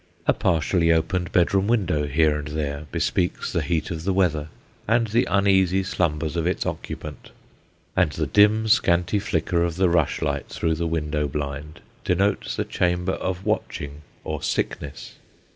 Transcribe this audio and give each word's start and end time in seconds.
A 0.25 0.33
partially 0.33 0.91
opened 0.91 1.31
bedroom 1.31 1.67
window 1.67 2.07
here 2.07 2.35
and 2.39 2.47
there, 2.47 2.87
bespeaks 2.91 3.51
the 3.53 3.61
heat 3.61 3.91
of 3.91 4.03
the 4.03 4.13
weather, 4.13 4.47
and 4.87 5.05
the 5.05 5.27
uneasy 5.29 5.83
slumbers 5.83 6.35
of 6.35 6.47
its 6.47 6.65
occupant; 6.65 7.29
and 7.95 8.11
the 8.11 8.25
dim 8.25 8.67
scanty 8.67 9.19
flicker 9.19 9.61
of 9.63 9.75
the 9.75 9.89
rushlight, 9.89 10.49
through 10.49 10.73
the 10.73 10.87
window 10.87 11.27
blind, 11.27 11.81
denotes 12.03 12.55
the 12.55 12.63
An 12.63 12.67
Hour 12.67 12.73
after 12.73 12.77
Daybreak. 12.77 12.95
37 12.95 12.95
chamber 13.05 13.13
of 13.23 13.45
watching 13.45 14.01
or 14.23 14.41
sickness. 14.41 15.13